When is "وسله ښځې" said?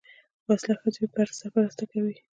0.47-1.03